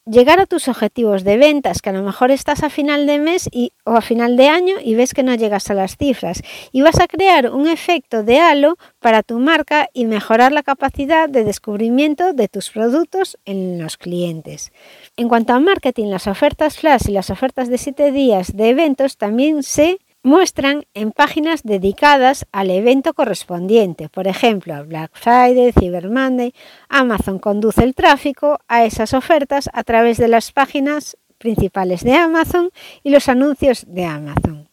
llegar 0.05 0.39
a 0.39 0.45
tus 0.45 0.67
objetivos 0.67 1.23
de 1.23 1.37
ventas, 1.37 1.81
que 1.81 1.89
a 1.89 1.93
lo 1.93 2.03
mejor 2.03 2.31
estás 2.31 2.63
a 2.63 2.69
final 2.69 3.05
de 3.05 3.19
mes 3.19 3.47
y, 3.51 3.73
o 3.85 3.91
a 3.91 4.01
final 4.01 4.35
de 4.37 4.47
año 4.47 4.75
y 4.83 4.95
ves 4.95 5.13
que 5.13 5.23
no 5.23 5.35
llegas 5.35 5.69
a 5.69 5.73
las 5.73 5.97
cifras. 5.97 6.41
Y 6.71 6.81
vas 6.81 6.99
a 6.99 7.07
crear 7.07 7.51
un 7.51 7.67
efecto 7.67 8.23
de 8.23 8.39
halo 8.39 8.77
para 8.99 9.23
tu 9.23 9.39
marca 9.39 9.89
y 9.93 10.05
mejorar 10.05 10.51
la 10.51 10.63
capacidad 10.63 11.29
de 11.29 11.43
descubrimiento 11.43 12.33
de 12.33 12.47
tus 12.47 12.69
productos 12.69 13.37
en 13.45 13.81
los 13.81 13.97
clientes. 13.97 14.71
En 15.17 15.29
cuanto 15.29 15.53
a 15.53 15.59
marketing, 15.59 16.07
las 16.07 16.27
ofertas 16.27 16.77
flash 16.77 17.09
y 17.09 17.11
las 17.11 17.29
ofertas 17.29 17.69
de 17.69 17.77
7 17.77 18.11
días 18.11 18.55
de 18.55 18.69
eventos 18.69 19.17
también 19.17 19.63
se 19.63 19.99
muestran 20.23 20.85
en 20.93 21.11
páginas 21.11 21.63
dedicadas 21.63 22.45
al 22.51 22.69
evento 22.69 23.13
correspondiente. 23.13 24.09
Por 24.09 24.27
ejemplo, 24.27 24.85
Black 24.85 25.11
Friday, 25.13 25.71
Cyber 25.71 26.09
Monday. 26.09 26.53
Amazon 26.89 27.39
conduce 27.39 27.83
el 27.83 27.95
tráfico 27.95 28.59
a 28.67 28.85
esas 28.85 29.13
ofertas 29.13 29.69
a 29.73 29.83
través 29.83 30.17
de 30.17 30.27
las 30.27 30.51
páginas 30.51 31.17
principales 31.37 32.03
de 32.03 32.13
Amazon 32.13 32.69
y 33.03 33.09
los 33.09 33.27
anuncios 33.27 33.85
de 33.87 34.05
Amazon. 34.05 34.69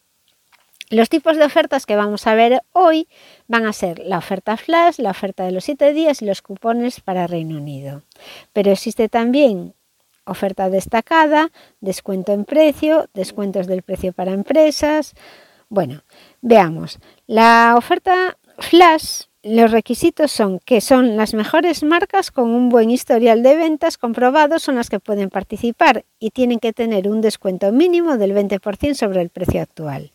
Los 0.91 1.11
tipos 1.11 1.37
de 1.37 1.45
ofertas 1.45 1.85
que 1.85 1.97
vamos 1.97 2.27
a 2.27 2.35
ver 2.35 2.63
hoy 2.73 3.09
van 3.47 3.67
a 3.67 3.75
ser 3.75 3.99
la 3.99 4.17
oferta 4.17 4.57
flash, 4.57 4.99
la 4.99 5.11
oferta 5.11 5.45
de 5.45 5.53
los 5.53 5.65
7 5.65 5.93
días 5.93 6.23
y 6.23 6.25
los 6.25 6.41
cupones 6.41 7.01
para 7.01 7.27
Reino 7.27 7.59
Unido. 7.59 8.03
Pero 8.55 8.71
existe 8.71 9.11
también 9.11 9.75
oferta 10.29 10.71
destacada, 10.71 11.51
descuento 11.81 12.33
en 12.33 12.45
precio, 12.45 13.09
descuentos 13.15 13.67
del 13.67 13.83
precio 13.83 14.13
para 14.13 14.33
empresas. 14.33 15.15
Bueno, 15.69 16.03
veamos. 16.41 16.99
La 17.27 17.75
oferta 17.77 18.39
flash, 18.59 19.25
los 19.43 19.71
requisitos 19.71 20.33
son 20.33 20.59
que 20.59 20.81
son 20.81 21.17
las 21.17 21.33
mejores 21.33 21.83
marcas 21.83 22.31
con 22.31 22.51
un 22.51 22.69
buen 22.69 22.91
historial 22.91 23.43
de 23.43 23.57
ventas 23.57 23.97
comprobado 23.97 24.59
son 24.59 24.75
las 24.75 24.91
que 24.91 24.99
pueden 24.99 25.31
participar 25.31 26.05
y 26.19 26.31
tienen 26.31 26.59
que 26.59 26.73
tener 26.73 27.09
un 27.09 27.21
descuento 27.21 27.71
mínimo 27.71 28.19
del 28.19 28.35
20% 28.35 28.95
sobre 28.95 29.23
el 29.23 29.31
precio 29.31 29.63
actual. 29.63 30.13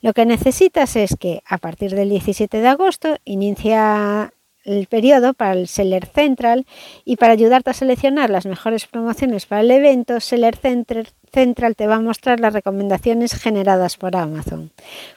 Lo 0.00 0.12
que 0.12 0.26
necesitas 0.26 0.96
es 0.96 1.16
que 1.18 1.42
a 1.46 1.58
partir 1.58 1.94
del 1.94 2.10
17 2.10 2.60
de 2.60 2.68
agosto 2.68 3.16
inicia 3.24 4.32
el 4.68 4.86
periodo 4.86 5.34
para 5.34 5.52
el 5.52 5.66
Seller 5.66 6.06
Central 6.06 6.66
y 7.04 7.16
para 7.16 7.32
ayudarte 7.32 7.70
a 7.70 7.74
seleccionar 7.74 8.30
las 8.30 8.46
mejores 8.46 8.86
promociones 8.86 9.46
para 9.46 9.62
el 9.62 9.70
evento, 9.70 10.20
Seller 10.20 10.56
Central 10.56 11.76
te 11.76 11.86
va 11.86 11.96
a 11.96 12.00
mostrar 12.00 12.40
las 12.40 12.52
recomendaciones 12.52 13.34
generadas 13.34 13.96
por 13.96 14.16
Amazon. 14.16 14.70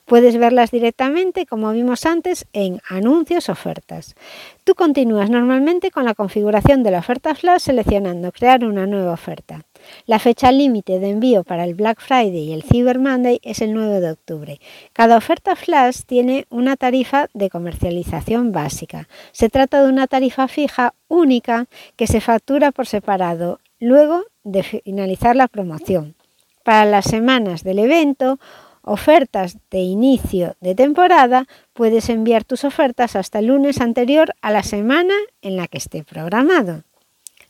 Puedes 0.05 0.37
verlas 0.37 0.71
directamente, 0.71 1.45
como 1.45 1.71
vimos 1.71 2.05
antes, 2.05 2.45
en 2.53 2.81
Anuncios, 2.89 3.49
Ofertas. 3.49 4.15
Tú 4.63 4.73
continúas 4.75 5.29
normalmente 5.29 5.91
con 5.91 6.05
la 6.05 6.15
configuración 6.15 6.83
de 6.83 6.91
la 6.91 6.99
oferta 6.99 7.35
flash 7.35 7.61
seleccionando 7.61 8.31
Crear 8.31 8.63
una 8.63 8.87
nueva 8.87 9.13
oferta. 9.13 9.65
La 10.05 10.19
fecha 10.19 10.51
límite 10.51 10.99
de 10.99 11.09
envío 11.09 11.43
para 11.43 11.63
el 11.63 11.75
Black 11.75 12.01
Friday 12.01 12.49
y 12.49 12.53
el 12.53 12.63
Cyber 12.63 12.99
Monday 12.99 13.39
es 13.43 13.61
el 13.61 13.73
9 13.73 13.99
de 13.99 14.11
octubre. 14.11 14.59
Cada 14.93 15.17
oferta 15.17 15.55
flash 15.55 16.01
tiene 16.05 16.45
una 16.49 16.77
tarifa 16.77 17.27
de 17.33 17.49
comercialización 17.49 18.51
básica. 18.51 19.07
Se 19.31 19.49
trata 19.49 19.83
de 19.83 19.89
una 19.89 20.07
tarifa 20.07 20.47
fija 20.47 20.93
única 21.07 21.67
que 21.95 22.07
se 22.07 22.21
factura 22.21 22.71
por 22.71 22.87
separado 22.87 23.59
luego 23.79 24.25
de 24.43 24.63
finalizar 24.63 25.35
la 25.35 25.47
promoción. 25.47 26.15
Para 26.63 26.85
las 26.85 27.05
semanas 27.05 27.63
del 27.63 27.79
evento, 27.79 28.39
ofertas 28.83 29.57
de 29.69 29.79
inicio 29.79 30.55
de 30.61 30.75
temporada, 30.75 31.47
puedes 31.73 32.09
enviar 32.09 32.43
tus 32.43 32.63
ofertas 32.63 33.15
hasta 33.15 33.39
el 33.39 33.47
lunes 33.47 33.81
anterior 33.81 34.33
a 34.41 34.51
la 34.51 34.63
semana 34.63 35.15
en 35.41 35.55
la 35.57 35.67
que 35.67 35.77
esté 35.77 36.03
programado. 36.03 36.83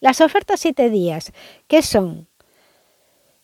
Las 0.02 0.20
ofertas 0.20 0.60
7 0.60 0.90
días, 0.90 1.32
¿qué 1.68 1.84
son? 1.84 2.28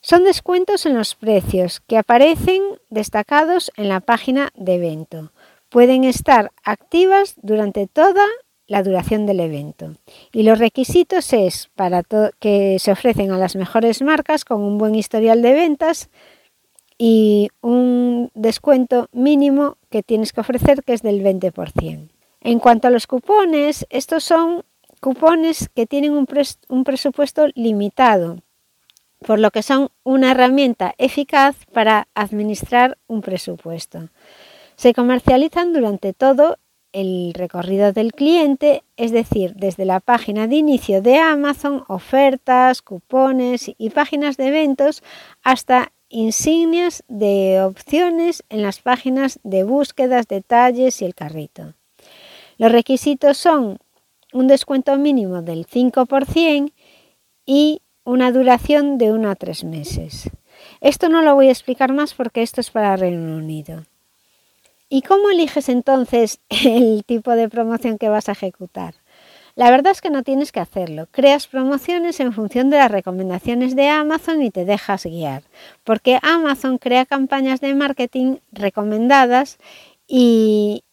Son 0.02 0.24
descuentos 0.24 0.88
en 0.88 0.96
los 0.96 1.14
precios 1.14 1.82
que 1.82 2.00
aparecen 2.00 2.64
destacados 2.90 3.72
en 3.78 3.90
la 3.90 4.00
página 4.00 4.50
de 4.56 4.76
evento. 4.76 5.32
Pueden 5.70 6.04
estar 6.04 6.52
activas 6.64 7.36
durante 7.44 7.86
toda 7.86 8.26
la 8.66 8.82
duración 8.82 9.28
del 9.28 9.40
evento. 9.40 9.94
Y 10.32 10.42
los 10.42 10.58
requisitos 10.58 11.32
es 11.32 11.70
para 11.76 12.02
que 12.40 12.78
se 12.80 12.92
ofrecen 12.92 13.32
a 13.32 13.38
las 13.38 13.56
mejores 13.56 14.02
marcas 14.02 14.44
con 14.44 14.64
un 14.64 14.80
buen 14.80 14.96
historial 14.96 15.44
de 15.44 15.54
ventas 15.54 16.10
y 16.98 17.50
un 17.62 18.32
descuento 18.34 19.10
mínimo 19.12 19.78
que 19.92 20.02
tienes 20.02 20.34
que 20.34 20.42
ofrecer 20.42 20.84
que 20.84 20.94
es 20.94 21.04
del 21.04 21.24
20%. 21.24 22.10
En 22.42 22.60
cuanto 22.60 22.88
a 22.88 22.92
los 22.92 23.06
cupones, 23.06 23.86
estos 23.92 24.24
son 24.24 24.64
cupones 25.00 25.70
que 25.74 25.86
tienen 25.86 26.14
un, 26.14 26.28
un 26.70 26.84
presupuesto 26.84 27.48
limitado, 27.56 28.38
por 29.26 29.40
lo 29.40 29.52
que 29.52 29.64
son 29.64 29.90
una 30.04 30.32
herramienta 30.32 30.94
eficaz 30.98 31.56
para 31.74 32.08
administrar 32.14 32.98
un 33.08 33.22
presupuesto. 33.22 34.10
Se 34.76 34.94
comercializan 34.94 35.74
durante 35.74 36.14
todo 36.14 36.58
el 36.94 37.34
recorrido 37.34 37.94
del 37.94 38.14
cliente, 38.14 38.84
es 38.96 39.12
decir, 39.12 39.54
desde 39.56 39.86
la 39.86 40.00
página 40.00 40.48
de 40.48 40.56
inicio 40.56 41.02
de 41.02 41.18
Amazon, 41.18 41.84
ofertas, 41.88 42.82
cupones 42.82 43.72
y 43.78 43.90
páginas 43.90 44.38
de 44.38 44.48
eventos, 44.48 45.04
hasta 45.44 45.92
insignias 46.10 47.04
de 47.08 47.62
opciones 47.62 48.44
en 48.50 48.62
las 48.62 48.80
páginas 48.80 49.40
de 49.44 49.64
búsquedas, 49.64 50.28
detalles 50.28 51.02
y 51.02 51.06
el 51.06 51.16
carrito. 51.16 51.74
Los 52.58 52.72
requisitos 52.72 53.38
son 53.38 53.78
un 54.34 54.48
descuento 54.48 54.98
mínimo 54.98 55.42
del 55.42 55.66
5% 55.66 56.72
y 57.46 57.82
una 58.04 58.32
duración 58.32 58.98
de 58.98 59.12
1 59.12 59.30
a 59.30 59.36
3 59.36 59.64
meses. 59.64 60.30
Esto 60.82 61.10
no 61.10 61.22
lo 61.22 61.36
voy 61.36 61.48
a 61.48 61.52
explicar 61.52 61.94
más 61.94 62.14
porque 62.14 62.42
esto 62.42 62.62
es 62.62 62.72
para 62.72 62.96
Reino 62.96 63.36
Unido. 63.36 63.86
¿Y 64.90 65.02
cómo 65.02 65.30
eliges 65.30 65.70
entonces 65.70 66.40
el 66.50 67.04
tipo 67.06 67.32
de 67.32 67.50
promoción 67.50 67.98
que 67.98 68.10
vas 68.10 68.30
a 68.30 68.34
ejecutar? 68.34 68.96
La 69.56 69.72
verdad 69.72 69.92
es 69.92 70.02
que 70.02 70.12
no 70.12 70.22
tienes 70.22 70.52
que 70.52 70.60
hacerlo. 70.60 71.08
Creas 71.10 71.48
promociones 71.48 72.20
en 72.20 72.32
función 72.32 72.70
de 72.70 72.78
las 72.78 72.92
recomendaciones 72.92 73.76
de 73.76 73.90
Amazon 73.90 74.44
y 74.44 74.52
te 74.52 74.66
dejas 74.66 75.06
guiar, 75.06 75.44
porque 75.84 76.20
Amazon 76.22 76.78
crea 76.78 77.08
campañas 77.08 77.60
de 77.60 77.74
marketing 77.74 78.38
recomendadas 78.52 79.58
y, 80.08 80.84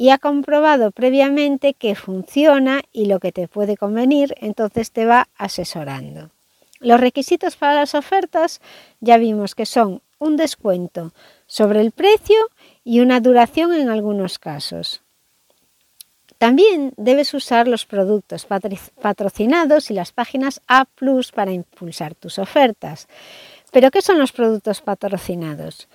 y 0.00 0.08
ha 0.08 0.16
comprobado 0.16 0.92
previamente 0.92 1.74
que 1.74 1.94
funciona 1.94 2.80
y 2.90 3.04
lo 3.04 3.20
que 3.20 3.32
te 3.32 3.48
puede 3.48 3.76
convenir, 3.76 4.34
entonces 4.40 4.92
te 4.92 5.04
va 5.04 5.28
asesorando. 5.36 6.30
Los 6.78 6.98
requisitos 6.98 7.56
para 7.56 7.74
las 7.74 7.94
ofertas 7.94 8.62
ya 9.00 9.18
vimos 9.18 9.54
que 9.54 9.66
son 9.66 10.00
un 10.18 10.38
descuento 10.38 11.12
sobre 11.46 11.82
el 11.82 11.90
precio 11.90 12.38
y 12.82 13.00
una 13.00 13.20
duración 13.20 13.74
en 13.74 13.90
algunos 13.90 14.38
casos. 14.38 15.02
También 16.38 16.94
debes 16.96 17.34
usar 17.34 17.68
los 17.68 17.84
productos 17.84 18.46
patrocinados 19.02 19.90
y 19.90 19.94
las 19.94 20.12
páginas 20.12 20.62
A⁇ 20.66 20.86
para 21.34 21.52
impulsar 21.52 22.14
tus 22.14 22.38
ofertas. 22.38 23.06
¿Pero 23.70 23.90
qué 23.90 24.00
son 24.00 24.18
los 24.18 24.32
productos 24.32 24.80
patrocinados? 24.80 25.88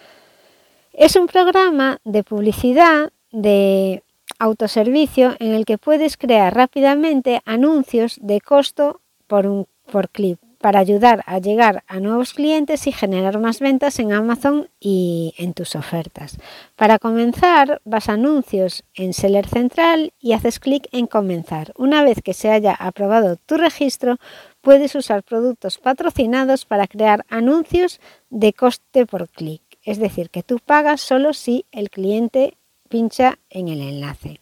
Es 0.93 1.15
un 1.15 1.25
programa 1.25 1.99
de 2.03 2.23
publicidad 2.23 3.11
de 3.35 4.03
autoservicio 4.39 5.35
en 5.39 5.53
el 5.53 5.65
que 5.65 5.77
puedes 5.77 6.17
crear 6.17 6.55
rápidamente 6.55 7.41
anuncios 7.45 8.17
de 8.21 8.41
costo 8.41 9.01
por, 9.27 9.45
un, 9.45 9.67
por 9.91 10.09
clip 10.09 10.39
para 10.59 10.79
ayudar 10.79 11.23
a 11.27 11.37
llegar 11.37 11.83
a 11.87 11.99
nuevos 11.99 12.33
clientes 12.33 12.87
y 12.87 12.91
generar 12.91 13.39
más 13.39 13.59
ventas 13.59 13.99
en 13.99 14.13
Amazon 14.13 14.69
y 14.79 15.35
en 15.37 15.53
tus 15.53 15.75
ofertas. 15.75 16.37
Para 16.75 16.97
comenzar, 16.97 17.81
vas 17.85 18.09
a 18.09 18.13
anuncios 18.13 18.83
en 18.95 19.13
Seller 19.13 19.47
Central 19.47 20.13
y 20.19 20.33
haces 20.33 20.59
clic 20.59 20.87
en 20.91 21.05
comenzar. 21.05 21.71
Una 21.77 22.03
vez 22.03 22.21
que 22.23 22.33
se 22.33 22.49
haya 22.49 22.73
aprobado 22.73 23.35
tu 23.35 23.57
registro, 23.57 24.17
puedes 24.61 24.95
usar 24.95 25.21
productos 25.21 25.77
patrocinados 25.77 26.65
para 26.65 26.87
crear 26.87 27.25
anuncios 27.29 27.99
de 28.31 28.53
coste 28.53 29.05
por 29.05 29.29
clic. 29.29 29.61
Es 29.83 29.99
decir, 29.99 30.31
que 30.31 30.41
tú 30.41 30.57
pagas 30.57 31.01
solo 31.01 31.33
si 31.33 31.65
el 31.71 31.91
cliente 31.91 32.57
pincha 32.89 33.39
en 33.49 33.67
el 33.67 33.81
enlace. 33.81 34.39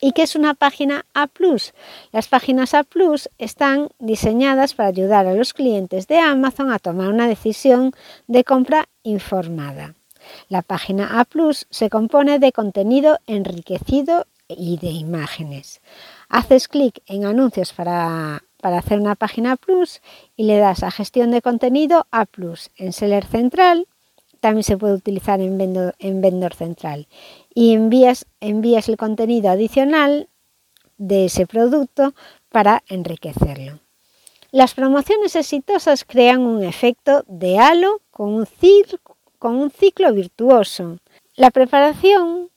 ¿Y 0.00 0.12
qué 0.12 0.22
es 0.22 0.36
una 0.36 0.54
página 0.54 1.06
A 1.12 1.28
Las 2.12 2.28
páginas 2.28 2.74
A 2.74 2.86
están 3.38 3.88
diseñadas 3.98 4.74
para 4.74 4.90
ayudar 4.90 5.26
a 5.26 5.34
los 5.34 5.52
clientes 5.54 6.06
de 6.06 6.18
Amazon 6.18 6.70
a 6.70 6.78
tomar 6.78 7.08
una 7.08 7.26
decisión 7.26 7.92
de 8.28 8.44
compra 8.44 8.88
informada. 9.02 9.94
La 10.48 10.62
página 10.62 11.20
A 11.20 11.26
se 11.70 11.90
compone 11.90 12.38
de 12.38 12.52
contenido 12.52 13.18
enriquecido 13.26 14.26
y 14.48 14.78
de 14.78 14.88
imágenes. 14.88 15.80
Haces 16.28 16.68
clic 16.68 17.02
en 17.06 17.24
anuncios 17.24 17.72
para, 17.72 18.44
para 18.60 18.78
hacer 18.78 19.00
una 19.00 19.16
página 19.16 19.56
Plus 19.56 20.00
y 20.36 20.44
le 20.44 20.58
das 20.58 20.82
a 20.82 20.90
gestión 20.90 21.32
de 21.32 21.42
contenido 21.42 22.06
A 22.12 22.26
en 22.76 22.92
Seller 22.92 23.24
Central 23.24 23.88
también 24.40 24.64
se 24.64 24.76
puede 24.76 24.94
utilizar 24.94 25.40
en 25.40 25.58
vendor, 25.58 26.54
central. 26.54 27.08
Y 27.54 27.74
envías, 27.74 28.26
el 28.40 28.96
contenido 28.96 29.50
adicional 29.50 30.28
de 30.96 31.26
ese 31.26 31.46
producto 31.46 32.14
para 32.50 32.82
enriquecerlo. 32.88 33.80
Las 34.50 34.74
promociones 34.74 35.36
exitosas 35.36 36.04
crean 36.04 36.40
un 36.40 36.62
efecto 36.62 37.24
de 37.28 37.58
halo 37.58 38.00
con 38.10 38.32
un, 38.32 38.46
con 39.38 39.56
un 39.56 39.70
ciclo 39.70 40.12
virtuoso. 40.12 40.98
La 41.34 41.50
preparación 41.50 42.50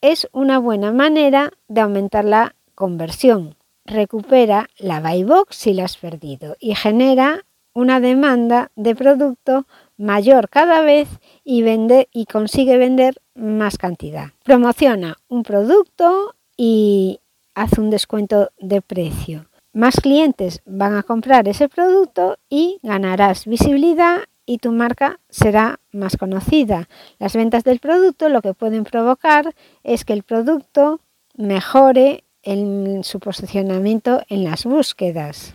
es 0.00 0.28
una 0.32 0.58
buena 0.58 0.92
manera 0.92 1.52
de 1.68 1.80
aumentar 1.80 2.24
la 2.24 2.54
conversión. 2.74 3.56
Recupera 3.84 4.68
la 4.78 5.00
buy 5.00 5.24
box 5.24 5.56
si 5.56 5.74
la 5.74 5.84
has 5.84 5.96
perdido 5.96 6.56
y 6.60 6.74
genera 6.74 7.44
una 7.74 8.00
demanda 8.00 8.70
de 8.76 8.94
producto 8.94 9.66
mayor 9.96 10.48
cada 10.48 10.80
vez 10.82 11.08
y, 11.44 11.62
vende, 11.62 12.08
y 12.12 12.26
consigue 12.26 12.78
vender 12.78 13.20
más 13.34 13.78
cantidad. 13.78 14.30
Promociona 14.44 15.18
un 15.28 15.42
producto 15.42 16.34
y 16.56 17.20
hace 17.54 17.80
un 17.80 17.90
descuento 17.90 18.50
de 18.58 18.80
precio. 18.80 19.46
Más 19.72 20.00
clientes 20.00 20.60
van 20.66 20.94
a 20.96 21.02
comprar 21.02 21.48
ese 21.48 21.68
producto 21.68 22.36
y 22.50 22.78
ganarás 22.82 23.46
visibilidad 23.46 24.18
y 24.44 24.58
tu 24.58 24.72
marca 24.72 25.18
será 25.30 25.80
más 25.92 26.16
conocida. 26.16 26.88
Las 27.18 27.34
ventas 27.34 27.64
del 27.64 27.78
producto 27.78 28.28
lo 28.28 28.42
que 28.42 28.54
pueden 28.54 28.84
provocar 28.84 29.54
es 29.82 30.04
que 30.04 30.12
el 30.12 30.24
producto 30.24 31.00
mejore 31.36 32.24
en 32.42 33.04
su 33.04 33.20
posicionamiento 33.20 34.22
en 34.28 34.44
las 34.44 34.64
búsquedas. 34.64 35.54